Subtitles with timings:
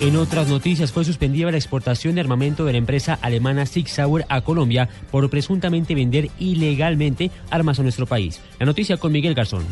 [0.00, 4.24] En otras noticias, fue suspendida la exportación de armamento de la empresa alemana Sig Sauer
[4.30, 8.40] a Colombia por presuntamente vender ilegalmente armas a nuestro país.
[8.58, 9.64] La noticia con Miguel Garzón.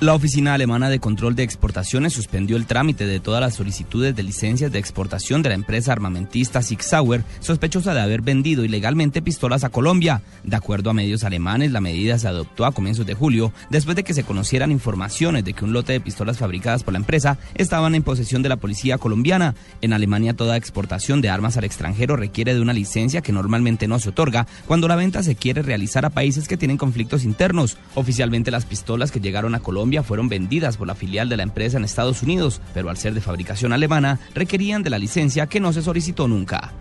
[0.00, 4.24] La Oficina Alemana de Control de Exportaciones suspendió el trámite de todas las solicitudes de
[4.24, 9.62] licencias de exportación de la empresa armamentista Sig Sauer, sospechosa de haber vendido ilegalmente pistolas
[9.62, 10.20] a Colombia.
[10.42, 14.02] De acuerdo a medios alemanes, la medida se adoptó a comienzos de julio, después de
[14.02, 17.94] que se conocieran informaciones de que un lote de pistolas fabricadas por la empresa estaban
[17.94, 19.54] en posesión de la policía colombiana.
[19.80, 24.00] En Alemania, toda exportación de armas al extranjero requiere de una licencia que normalmente no
[24.00, 27.78] se otorga cuando la venta se quiere realizar a países que tienen conflictos internos.
[27.94, 31.76] Oficialmente, las pistolas que llegaron a Colombia fueron vendidas por la filial de la empresa
[31.76, 35.72] en Estados Unidos, pero al ser de fabricación alemana requerían de la licencia que no
[35.72, 36.72] se solicitó nunca.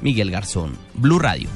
[0.00, 1.48] Miguel Garzón, Blue Radio.